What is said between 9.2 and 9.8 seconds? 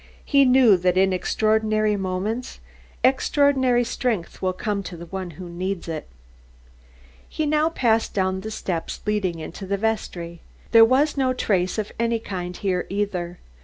into the